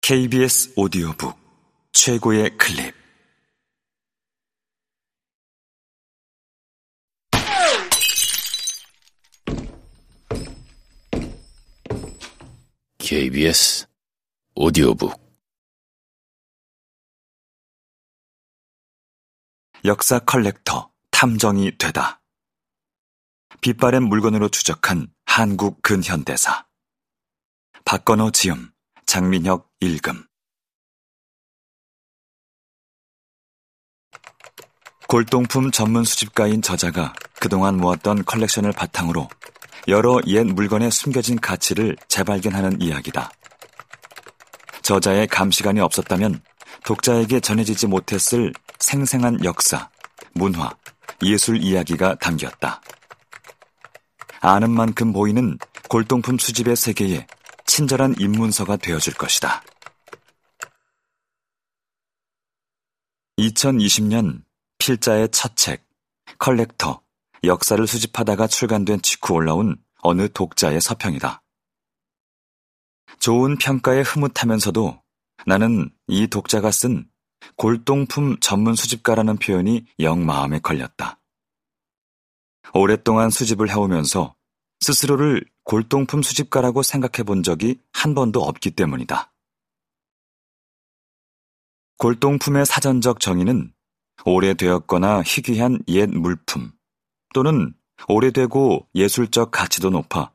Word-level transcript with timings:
KBS 0.00 0.72
오디오북 0.76 1.38
최고의 1.92 2.56
클립. 2.56 2.94
KBS 12.98 13.86
오디오북. 14.54 15.12
역사 19.84 20.18
컬렉터 20.20 20.90
탐정이 21.10 21.76
되다. 21.76 22.22
빛바랜 23.60 24.04
물건으로 24.04 24.48
추적한 24.48 25.12
한국 25.26 25.82
근현대사. 25.82 26.66
박건호 27.84 28.30
지음 28.30 28.70
장민혁 29.08 29.70
읽음 29.80 30.22
골동품 35.06 35.70
전문 35.70 36.04
수집가인 36.04 36.60
저자가 36.60 37.14
그동안 37.40 37.78
모았던 37.78 38.26
컬렉션을 38.26 38.72
바탕으로 38.72 39.30
여러 39.88 40.20
옛 40.26 40.44
물건의 40.44 40.90
숨겨진 40.90 41.40
가치를 41.40 41.96
재발견하는 42.08 42.82
이야기다. 42.82 43.30
저자의 44.82 45.26
감시관이 45.26 45.80
없었다면 45.80 46.42
독자에게 46.84 47.40
전해지지 47.40 47.86
못했을 47.86 48.52
생생한 48.78 49.42
역사, 49.42 49.88
문화, 50.34 50.70
예술 51.22 51.62
이야기가 51.62 52.16
담겼다. 52.16 52.82
아는 54.40 54.70
만큼 54.70 55.14
보이는 55.14 55.58
골동품 55.88 56.36
수집의 56.36 56.76
세계에 56.76 57.26
친절한 57.78 58.16
입문서가 58.18 58.76
되어줄 58.76 59.14
것이다. 59.14 59.62
2020년 63.38 64.42
필자의 64.78 65.28
첫 65.30 65.56
책, 65.56 65.86
컬렉터, 66.40 67.00
역사를 67.44 67.86
수집하다가 67.86 68.48
출간된 68.48 69.00
직후 69.02 69.34
올라온 69.34 69.76
어느 70.02 70.28
독자의 70.28 70.80
서평이다. 70.80 71.40
좋은 73.20 73.56
평가에 73.58 74.00
흐뭇하면서도 74.00 75.00
나는 75.46 75.88
이 76.08 76.26
독자가 76.26 76.72
쓴 76.72 77.08
골동품 77.54 78.40
전문 78.40 78.74
수집가라는 78.74 79.36
표현이 79.36 79.86
영 80.00 80.26
마음에 80.26 80.58
걸렸다. 80.58 81.20
오랫동안 82.74 83.30
수집을 83.30 83.70
해오면서 83.70 84.34
스스로를 84.80 85.44
골동품 85.64 86.22
수집가라고 86.22 86.82
생각해 86.82 87.24
본 87.24 87.42
적이 87.42 87.80
한 87.92 88.14
번도 88.14 88.42
없기 88.42 88.70
때문이다. 88.70 89.32
골동품의 91.98 92.64
사전적 92.64 93.20
정의는 93.20 93.72
오래되었거나 94.24 95.22
희귀한 95.22 95.80
옛 95.88 96.08
물품 96.08 96.72
또는 97.34 97.74
오래되고 98.08 98.88
예술적 98.94 99.50
가치도 99.50 99.90
높아 99.90 100.32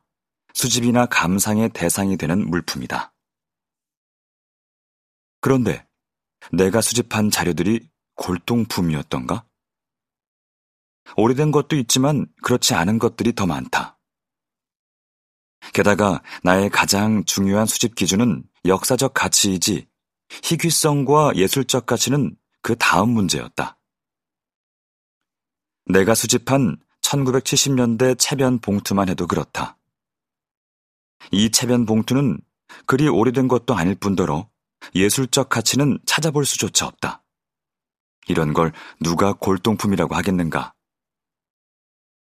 수집이나 0.53 1.05
감상의 1.05 1.69
대상이 1.69 2.17
되는 2.17 2.49
물품이다. 2.49 3.13
그런데 5.39 5.87
내가 6.51 6.81
수집한 6.81 7.31
자료들이 7.31 7.89
골동품이었던가? 8.15 9.45
오래된 11.17 11.51
것도 11.51 11.75
있지만 11.77 12.27
그렇지 12.43 12.73
않은 12.73 12.99
것들이 12.99 13.33
더 13.33 13.45
많다. 13.45 13.97
게다가 15.71 16.21
나의 16.43 16.69
가장 16.69 17.23
중요한 17.25 17.65
수집 17.65 17.95
기준은 17.95 18.43
역사적 18.65 19.13
가치이지 19.13 19.87
희귀성과 20.43 21.33
예술적 21.35 21.85
가치는 21.85 22.35
그 22.61 22.75
다음 22.75 23.09
문제였다. 23.09 23.77
내가 25.85 26.15
수집한 26.15 26.77
1970년대 27.01 28.17
채변 28.17 28.59
봉투만 28.59 29.09
해도 29.09 29.27
그렇다. 29.27 29.77
이 31.31 31.51
채변 31.51 31.85
봉투는 31.85 32.39
그리 32.85 33.07
오래된 33.07 33.47
것도 33.47 33.75
아닐 33.75 33.95
뿐더러 33.95 34.49
예술적 34.95 35.49
가치는 35.49 35.99
찾아볼 36.05 36.45
수조차 36.45 36.87
없다. 36.87 37.23
이런 38.27 38.53
걸 38.53 38.71
누가 38.99 39.33
골동품이라고 39.33 40.15
하겠는가? 40.15 40.73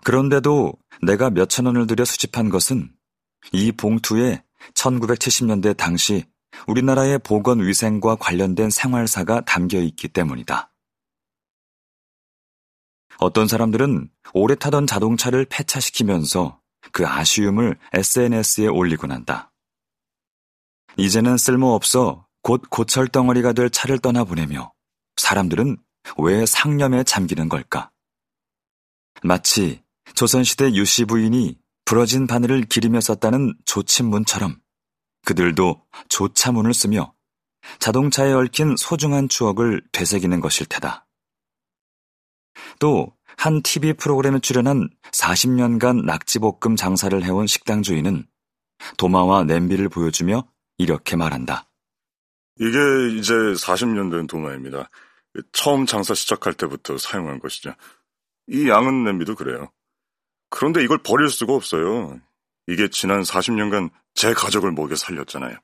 그런데도 0.05 0.75
내가 1.03 1.31
몇천 1.31 1.67
원을 1.67 1.87
들여 1.87 2.05
수집한 2.05 2.49
것은 2.49 2.93
이 3.51 3.73
봉투에 3.73 4.45
1970년대 4.75 5.77
당시 5.77 6.25
우리나라의 6.67 7.19
보건 7.19 7.61
위생과 7.61 8.17
관련된 8.17 8.71
생활사가 8.71 9.43
담겨 9.43 9.79
있기 9.79 10.09
때문이다. 10.09 10.73
어떤 13.19 13.47
사람들은 13.49 14.11
오래 14.35 14.55
타던 14.55 14.87
자동차를 14.87 15.47
폐차시키면서 15.47 16.61
그 16.93 17.07
아쉬움을 17.07 17.79
SNS에 17.93 18.67
올리곤 18.67 19.13
한다. 19.13 19.53
이제는 20.97 21.37
쓸모없어 21.37 22.27
곧 22.43 22.63
고철 22.71 23.09
덩어리가 23.09 23.53
될 23.53 23.71
차를 23.71 23.99
떠나보내며 23.99 24.73
사람들은 25.17 25.77
왜 26.19 26.45
상념에 26.45 27.05
잠기는 27.05 27.49
걸까? 27.49 27.91
마치 29.23 29.83
조선시대 30.15 30.73
유씨 30.73 31.05
부인이 31.05 31.62
부러진 31.93 32.27
바늘을 32.27 32.63
기리며 32.63 33.03
썼다는 33.03 33.53
조친문처럼 33.67 34.57
그들도 35.27 35.85
조차문을 36.09 36.73
쓰며 36.73 37.13
자동차에 37.81 38.33
얽힌 38.33 38.77
소중한 38.79 39.29
추억을 39.29 39.83
되새기는 39.93 40.41
것일 40.41 40.65
테다. 40.71 41.07
또 42.79 43.13
한 43.37 43.61
TV 43.61 43.93
프로그램에 43.93 44.39
출연한 44.39 44.89
40년간 45.11 46.05
낙지볶음 46.07 46.77
장사를 46.77 47.23
해온 47.25 47.47
식당 47.47 47.83
주인은 47.83 48.27
도마와 48.97 49.45
냄비를 49.45 49.91
보여주며 49.91 50.49
이렇게 50.79 51.17
말한다. 51.17 51.69
이게 52.59 52.79
이제 53.19 53.35
40년 53.35 54.11
된 54.11 54.27
도마입니다. 54.27 54.89
처음 55.53 55.85
장사 55.85 56.15
시작할 56.15 56.55
때부터 56.55 56.97
사용한 56.97 57.39
것이죠. 57.39 57.75
이 58.49 58.69
양은 58.69 59.05
냄비도 59.05 59.35
그래요. 59.35 59.71
그런데 60.53 60.85
이걸 60.85 60.99
버릴 60.99 61.31
수가 61.31 61.55
없어요. 61.55 62.21
이게 62.67 62.89
지난 62.91 63.23
40년간 63.23 63.91
제 64.15 64.35
가족을 64.35 64.71
먹여 64.71 64.95
살렸잖아요. 64.95 65.57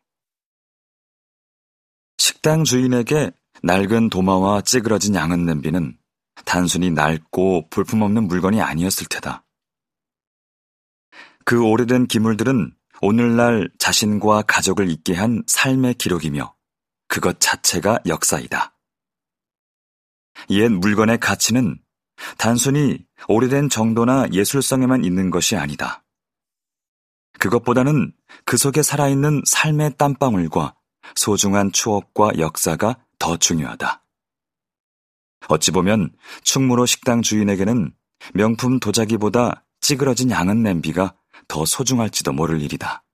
식당 2.16 2.64
주인에게 2.64 3.30
낡은 3.62 4.08
도마와 4.08 4.62
찌그러진 4.62 5.14
양은 5.14 5.44
냄비는 5.44 5.98
단순히 6.46 6.90
낡고 6.90 7.68
볼품없는 7.68 8.28
물건이 8.28 8.62
아니었을 8.62 9.06
테다. 9.08 9.44
그 11.44 11.62
오래된 11.62 12.06
기물들은 12.06 12.74
오늘날 13.02 13.70
자신과 13.78 14.42
가족을 14.42 14.90
있게 14.90 15.14
한 15.14 15.42
삶의 15.46 15.94
기록이며 15.94 16.54
그것 17.08 17.40
자체가 17.40 18.00
역사이다. 18.06 18.74
옛 20.50 20.68
물건의 20.70 21.18
가치는 21.18 21.78
단순히 22.36 22.98
오래된 23.28 23.68
정도나 23.68 24.28
예술성에만 24.32 25.04
있는 25.04 25.30
것이 25.30 25.56
아니다. 25.56 26.04
그것보다는 27.38 28.12
그 28.44 28.56
속에 28.56 28.82
살아있는 28.82 29.42
삶의 29.46 29.96
땀방울과 29.96 30.74
소중한 31.14 31.72
추억과 31.72 32.38
역사가 32.38 32.96
더 33.18 33.36
중요하다. 33.36 34.04
어찌 35.48 35.70
보면 35.70 36.12
충무로 36.42 36.84
식당 36.84 37.22
주인에게는 37.22 37.94
명품 38.34 38.80
도자기보다 38.80 39.64
찌그러진 39.80 40.30
양은 40.30 40.62
냄비가 40.62 41.16
더 41.46 41.64
소중할지도 41.64 42.32
모를 42.32 42.60
일이다. 42.60 43.04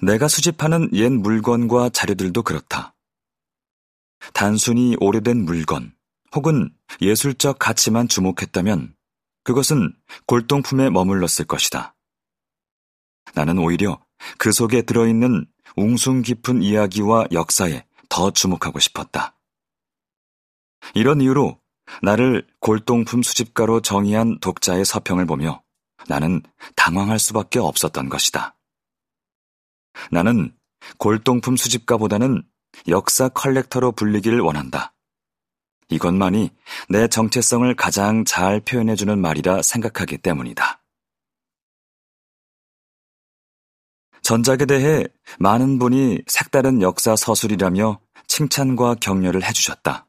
내가 0.00 0.28
수집하는 0.28 0.88
옛 0.94 1.10
물건과 1.10 1.90
자료들도 1.90 2.42
그렇다. 2.42 2.94
단순히 4.32 4.96
오래된 5.00 5.44
물건 5.44 5.92
혹은 6.34 6.74
예술적 7.00 7.58
가치만 7.58 8.08
주목했다면 8.08 8.94
그것은 9.44 9.94
골동품에 10.26 10.90
머물렀을 10.90 11.46
것이다. 11.46 11.94
나는 13.34 13.58
오히려 13.58 14.04
그 14.38 14.52
속에 14.52 14.82
들어있는 14.82 15.46
웅숭 15.76 16.22
깊은 16.22 16.62
이야기와 16.62 17.26
역사에 17.32 17.84
더 18.08 18.30
주목하고 18.30 18.78
싶었다. 18.78 19.36
이런 20.94 21.20
이유로 21.20 21.58
나를 22.02 22.46
골동품 22.60 23.22
수집가로 23.22 23.80
정의한 23.80 24.38
독자의 24.40 24.84
서평을 24.84 25.26
보며 25.26 25.62
나는 26.08 26.42
당황할 26.76 27.18
수밖에 27.18 27.58
없었던 27.58 28.08
것이다. 28.08 28.56
나는 30.10 30.54
골동품 30.98 31.56
수집가보다는 31.56 32.42
역사 32.88 33.28
컬렉터로 33.28 33.92
불리기를 33.92 34.40
원한다. 34.40 34.91
이것만이 35.88 36.50
내 36.88 37.08
정체성을 37.08 37.74
가장 37.76 38.24
잘 38.24 38.60
표현해주는 38.60 39.18
말이라 39.18 39.62
생각하기 39.62 40.18
때문이다. 40.18 40.80
전작에 44.22 44.66
대해 44.66 45.04
많은 45.38 45.78
분이 45.78 46.22
색다른 46.26 46.80
역사 46.80 47.16
서술이라며 47.16 48.00
칭찬과 48.28 48.96
격려를 49.00 49.44
해주셨다. 49.44 50.06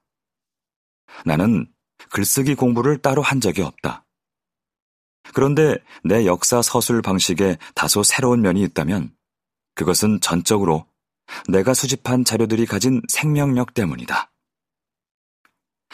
나는 1.26 1.68
글쓰기 2.12 2.56
공부를 2.56 3.00
따로 3.00 3.22
한 3.22 3.42
적이 3.42 3.64
없다. 3.64 4.06
그런데 5.34 5.78
내 6.04 6.26
역사 6.26 6.62
서술 6.62 7.02
방식에 7.02 7.58
다소 7.76 8.04
새로운 8.04 8.42
면이 8.42 8.62
있다면 8.62 9.16
그것은 9.76 10.22
전적으로 10.22 10.86
내가 11.48 11.74
수집한 11.74 12.24
자료들이 12.24 12.66
가진 12.66 13.02
생명력 13.08 13.74
때문이다. 13.74 14.33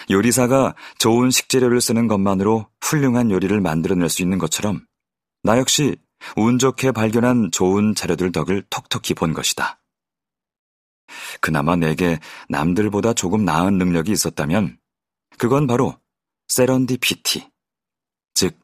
요리사가 0.10 0.76
좋은 0.98 1.30
식재료를 1.30 1.82
쓰는 1.82 2.08
것만으로 2.08 2.68
훌륭한 2.82 3.32
요리를 3.32 3.60
만들어낼 3.62 4.10
수 4.10 4.22
있는 4.22 4.38
것처럼 4.38 4.86
나 5.44 5.58
역시 5.58 5.96
운 6.36 6.60
좋게 6.60 6.92
발견한 6.92 7.52
좋은 7.52 7.96
자료들 7.96 8.32
덕을 8.32 8.64
톡톡히 8.70 9.14
본 9.14 9.34
것이다. 9.34 9.80
그나마 11.42 11.76
내게 11.76 12.20
남들보다 12.50 13.14
조금 13.14 13.46
나은 13.46 13.78
능력이 13.78 14.12
있었다면 14.12 14.78
그건 15.38 15.68
바로 15.68 15.98
세런디피티, 16.48 17.50
즉 18.34 18.60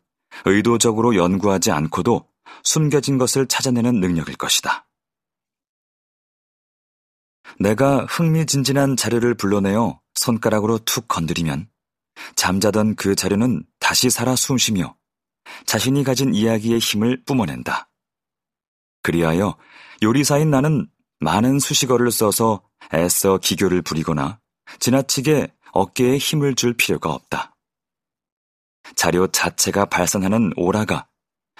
의도적으로 0.45 1.15
연구하지 1.15 1.71
않고도 1.71 2.27
숨겨진 2.63 3.17
것을 3.17 3.47
찾아내는 3.47 3.99
능력일 3.99 4.35
것이다. 4.35 4.87
내가 7.59 8.05
흥미진진한 8.05 8.97
자료를 8.97 9.35
불러내어 9.35 9.99
손가락으로 10.25 10.79
툭 10.79 11.07
건드리면 11.07 11.69
잠자던 12.35 12.95
그 12.95 13.15
자료는 13.15 13.63
다시 13.79 14.09
살아 14.09 14.35
숨쉬며 14.35 14.95
자신이 15.65 16.03
가진 16.03 16.33
이야기의 16.33 16.79
힘을 16.79 17.23
뿜어낸다. 17.25 17.89
그리하여 19.03 19.55
요리사인 20.01 20.49
나는 20.49 20.87
많은 21.19 21.59
수식어를 21.59 22.11
써서 22.11 22.63
애써 22.93 23.37
기교를 23.37 23.83
부리거나 23.83 24.39
지나치게 24.79 25.53
어깨에 25.73 26.17
힘을 26.17 26.55
줄 26.55 26.73
필요가 26.73 27.11
없다. 27.11 27.55
자료 28.95 29.27
자체가 29.27 29.85
발산하는 29.85 30.53
오라가 30.55 31.07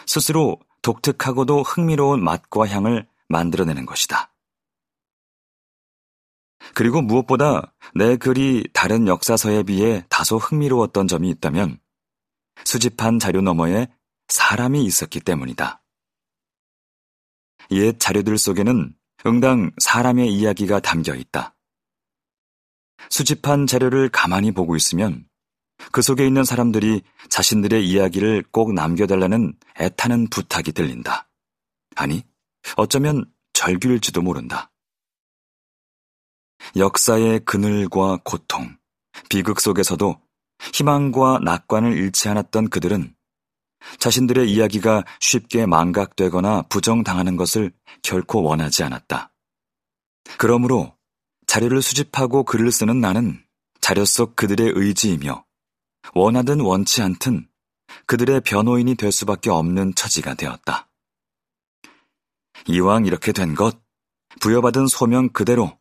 스스로 0.08 0.60
독특하고도 0.82 1.64
흥미로운 1.64 2.24
맛과 2.24 2.68
향을 2.68 3.08
만들어내는 3.28 3.86
것이다. 3.86 4.35
그리고 6.76 7.02
무엇보다 7.02 7.74
내 7.96 8.18
글이 8.18 8.68
다른 8.74 9.08
역사서에 9.08 9.64
비해 9.64 10.06
다소 10.10 10.38
흥미로웠던 10.38 11.08
점이 11.08 11.30
있다면 11.30 11.80
수집한 12.66 13.18
자료 13.18 13.42
너머에 13.42 13.88
사람이 14.28 14.84
있었기 14.84 15.22
때문이다. 15.22 15.82
옛 17.72 17.98
자료들 17.98 18.38
속에는 18.38 18.94
응당 19.26 19.72
사람의 19.78 20.32
이야기가 20.34 20.82
담겨 20.82 21.16
있다. 21.16 21.56
수집한 23.10 23.68
자료를 23.68 24.10
가만히 24.10 24.52
보고 24.52 24.76
있으면 24.76 25.26
그 25.94 26.02
속에 26.02 26.28
있는 26.28 26.44
사람들이 26.44 27.04
자신들의 27.30 27.88
이야기를 27.88 28.44
꼭 28.52 28.74
남겨달라는 28.74 29.54
애타는 29.80 30.28
부탁이 30.30 30.74
들린다. 30.74 31.30
아니, 31.96 32.24
어쩌면 32.76 33.26
절규일지도 33.54 34.22
모른다. 34.22 34.72
역사의 36.76 37.42
그늘과 37.46 38.20
고통, 38.24 38.76
비극 39.30 39.60
속에서도 39.62 40.20
희망과 40.74 41.40
낙관을 41.44 41.98
잃지 41.98 42.30
않았던 42.30 42.70
그들은 42.70 43.16
자신들의 44.00 44.52
이야기가 44.52 45.04
쉽게 45.20 45.66
망각되거나 45.66 46.64
부정당하는 46.64 47.38
것을 47.38 47.72
결코 48.02 48.44
원하지 48.44 48.84
않았다. 48.84 49.32
그러므로 50.38 50.96
자료를 51.46 51.82
수집하고 51.82 52.44
글을 52.44 52.72
쓰는 52.72 53.00
나는 53.00 53.44
자료 53.80 54.04
속 54.06 54.36
그들의 54.36 54.74
의지이며 54.76 55.46
원하든 56.14 56.60
원치 56.60 57.02
않든 57.02 57.48
그들의 58.08 58.42
변호인이 58.42 58.96
될 58.96 59.12
수밖에 59.12 59.50
없는 59.50 59.94
처지가 59.96 60.34
되었다. 60.34 60.90
이왕 62.68 63.06
이렇게 63.06 63.32
된 63.32 63.54
것, 63.54 63.80
부여받은 64.42 64.88
소명 64.88 65.30
그대로 65.30 65.78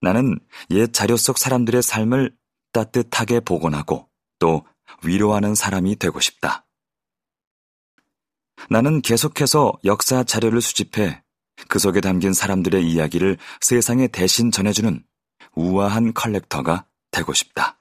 나는 0.00 0.38
옛 0.70 0.92
자료 0.92 1.16
속 1.16 1.38
사람들의 1.38 1.82
삶을 1.82 2.36
따뜻하게 2.72 3.40
복원하고 3.40 4.08
또 4.38 4.64
위로하는 5.02 5.54
사람이 5.54 5.96
되고 5.96 6.20
싶다. 6.20 6.66
나는 8.70 9.00
계속해서 9.02 9.72
역사 9.84 10.24
자료를 10.24 10.60
수집해 10.60 11.22
그 11.68 11.78
속에 11.78 12.00
담긴 12.00 12.32
사람들의 12.32 12.88
이야기를 12.88 13.38
세상에 13.60 14.08
대신 14.08 14.50
전해주는 14.50 15.02
우아한 15.54 16.12
컬렉터가 16.14 16.86
되고 17.10 17.32
싶다. 17.32 17.77